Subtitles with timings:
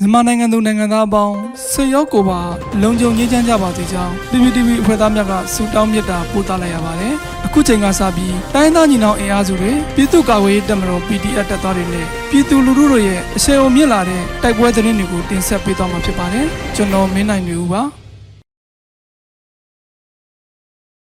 [0.00, 1.36] မြန်မာနိုင်ငံသူနိုင်ငံသားအပေါင်း
[1.70, 2.40] ဆွေရောက်ကိုပါ
[2.82, 7.14] လုံခြုံရေးချမ်းကြပါစေကြောင်း PPTV အဖွဲ့သားများကဆုတောင်းမေတ္တာပို့သလိုက်ရပါတယ်။
[7.46, 17.82] အခုချိန်ကစပြီးတိုင်းသားညီနောင်အင်အားစုတွေပြည်သူ့ကာကွယ်ရေးတပ်မတော် PDF တပ်သားတွေနဲ့ပြည်သူလူထုတို့ရဲ့အဆင်အုံမြင့်လာတဲ့တိုက်ပွဲသတင်းတွေကိုတင်ဆက်ပေးသွားမှာဖြစ်ပါတယ်။ကျွန်တော်မင်းနိုင်နေဦးပါ။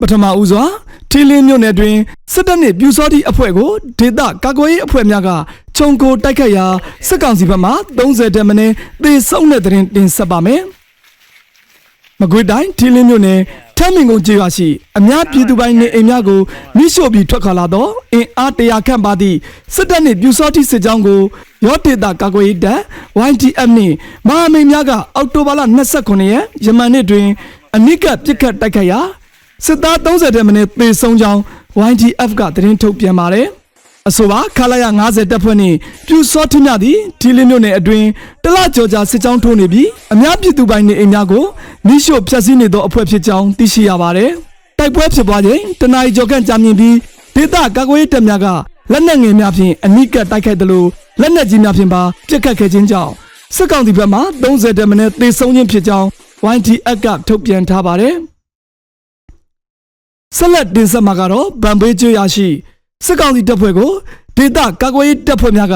[0.01, 0.65] ပထမဦးစွာ
[1.11, 1.97] ထီလင်းမြို့နယ်တွင်
[2.33, 5.31] စစ်တပ်နှင့်ပြူစောတိအဖွဲ့ကိုဒေသကာကွယ်ရေးအဖွဲ့များက
[5.77, 6.67] ခြုံကိုတိုက်ခတ်ရာ
[7.09, 10.61] စစ်ကောင်စီဘက်မှ30တမင်းသေဆုံးတဲ့တဲ့တင်တင်ဆက်ပါမယ်။
[12.21, 13.41] မကွေးတိုင်းထီလင်းမြို့နယ်
[13.77, 16.41] ထမ်းမင်ကုန်းကျေးရွာရှိအများပြည်သူပိုင်းနေအိမ်များကို
[16.77, 19.37] မိရှို့ပြီးထွက်ခွာလာသောအင်အားတရာခန့်ပါသည့်
[19.75, 21.21] စစ်တပ်နှင့်ပြူစောတိစစ်ကြောင်းကို
[21.65, 22.81] ရောဒေသကာကွယ်ရေးတပ်
[23.31, 23.95] YTF နှင့်
[24.29, 25.61] မဟာမိတ်များကအောက်တိုဘာလ
[25.97, 27.27] 29ရက်ယမန်နေ့တွင်
[27.75, 29.01] အနိကပြစ်ခတ်တိုက်ခတ်ရာ
[29.65, 31.41] စစ်သား30တဲ့မနေ့သေဆုံးကြောင်း
[31.91, 33.47] YGF ကသတင်းထုတ်ပြန်ပါတယ်။
[34.09, 35.77] အဆိုပါခလာရ90တပ်ဖွဲ့နှင့်
[36.07, 38.07] ပြူစောထင်းများသည့်ဒီလင်းမြို့နယ်အတွင်း
[38.45, 41.45] တလကြော်ကြာစစ်ကြောင်းထိုးနေပြီးအများပြည်သူပိုင်နေအိမ်များကို
[41.87, 44.31] မိရှို့ဖျက်ဆီးနေသောအဖွဲ့ဖြစ်ကြောင်းသိရှိရပါတယ်။
[44.79, 46.97] တိုက်ပွဲဖြစ်ပွားချိန်တနအီကျော်ခန့်ကြာမြင့်ပြီး
[47.35, 48.47] ဒေသကာကွယ်ရေးတပ်များက
[48.93, 50.85] လက်နက်ငယ်များဖြင့်အနိကတိုက်ခိုက်သလို
[51.21, 53.13] လက်နက်ကြီးများဖြင့်ပါပစ်ခတ်ခဲ့ခြင်းကြောင့်
[53.55, 56.07] စစ်ကောင်စီဘက်မှ30တဲ့မနေ့သေဆုံးခြင်းဖြစ်ကြောင်း
[56.57, 58.17] YTF ကထုတ်ပြန်ထားပါတယ်။
[60.37, 62.49] ဆက်လက်တင်ဆက်မှာကတော့ဗန်ဘေးကျွရရှိ
[63.05, 63.91] စစ်ကောင်စီတပ်ဖွဲ့ကို
[64.37, 65.75] ဒေသကာကွယ်ရေးတပ်ဖွဲ့များက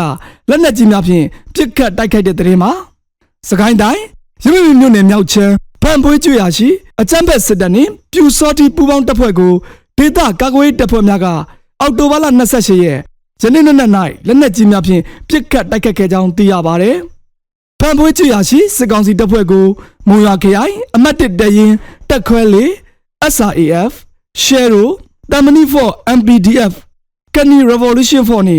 [0.49, 2.73] လက်နက်ကြီးများဖြင့်ပစ်ခတ်တိုက်ခိုက်တဲ့တဲ့ရင်မှာ
[3.49, 4.03] စကိုင်းတိုင်း
[4.45, 6.69] ရမမမြို့နယ်မြောက်ချမ်းဗန်ဘေးကျွရရှိ
[7.01, 9.53] အကြမ်းဖက်စစ်တပ်နှင့်ပြူစောတိပူးပေါင်းတပ်ဖွဲ့ကို
[9.99, 11.27] ဒေသကာကွယ်ရေးတပ်ဖွဲ့များက
[11.81, 12.99] အောက်တိုဘာလ28ရက်
[13.43, 13.77] ယနေ့နေ့၌
[14.27, 16.97] လက်နက်ကြီးများဖြင့်ပစ်ခတ်တိုက်ခိုက်ခဲ့ကြောင်းသိရပါတယ်။
[17.81, 19.67] ဖန်ဖွေးချရာရှိစစ်ကောင်စီတပ်ဖွဲ့ကို
[20.09, 21.73] မွန်ရွာခရိုင်အမတ်တစ်တရင်
[22.09, 22.71] တက်ခွဲလေး
[23.35, 23.93] SRAF
[24.35, 24.99] Shero
[25.31, 26.85] Tamani for MPDF
[27.35, 28.59] Kani Revolution for နေ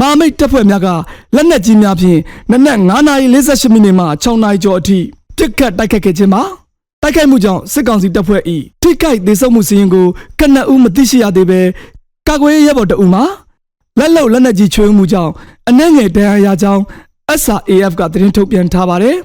[0.00, 0.88] မာမိတ်တပ်ဖွဲ့များက
[1.34, 2.20] လက်နက်ကြီးများဖြင့်
[2.50, 2.78] နနက်
[3.26, 4.98] 9:48မိနစ်မှ6နာရီကျော်အထိ
[5.36, 6.42] ပစ်ခတ်တိုက်ခတ်ခဲ့ခြင်းမှာ
[7.02, 8.42] တိုက်ခိုက်မှုကြောင့်စစ်ကောင်စီတပ်ဖွဲ့၏
[8.82, 10.06] ထိခိုက်ဒေဆုံးမှုစီရင်ကို
[10.40, 11.60] ကနအူးမသိရှိရသေးပဲ
[12.28, 13.24] ကာကွယ်ရေးရဲဘော်တအူမှာ
[13.98, 15.32] လက်လုံလက်နက်ကြီးချွေးမှုကြောင့်
[15.68, 16.82] အနှဲငယ်ဒဏ်ရာရကြောင်း
[17.42, 19.16] SRAF ကသတင်းထုတ်ပြန်ထားပါတယ်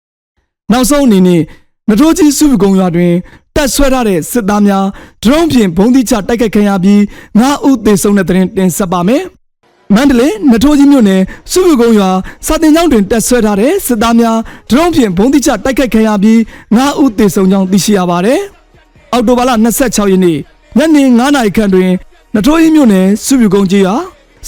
[0.72, 1.42] ။နောက်ဆုံးအနေနဲ့
[1.88, 3.12] နထိုးကြီးစုပကုံရွာတွင်
[3.56, 4.84] တက်ဆွဲထားတဲ့စစ်သားများ
[5.22, 7.00] ဒရုန်းဖြင့်ဘုံတိချတိုက်ခိုက်ခံရပြီး
[7.38, 9.22] 9ဦးသေဆုံးတဲ့သတင်းတင်ဆက်ပါမယ်။
[9.94, 12.10] မန္တလေးနထိုးကြီးမြို့နယ်စုပကုံရွာ
[12.46, 14.38] စာတင်ကျောင်းတွင်တက်ဆွဲထားတဲ့စစ်သားများ
[14.70, 16.38] ဒရုန်းဖြင့်ဘုံတိချတိုက်ခိုက်ခံရပြီး
[16.72, 18.40] 9ဦးသေဆုံးကြောင်းသိရှိရပါတယ်။
[19.12, 19.50] အောက်တိုဘာလ
[19.82, 20.38] 26ရက်နေ့
[20.78, 21.90] ညနေ9နာရီခန့်တွင်
[22.34, 23.96] နထိုးကြီးမြို့နယ်စုပကုံကြီးရွာ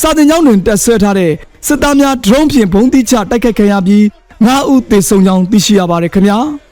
[0.01, 1.33] စာတင်ကျောင်းတွင်တက်ဆွဲထားတဲ့
[1.67, 4.03] စစ်သားများဒရုန်းဖြင့်ဘုံတိချတိုက်ခိုက်ခံရပြီး
[4.41, 6.39] 9ဦးသေဆုံးကြောင်းသိရှိရပါတယ်ခင်ဗျာ။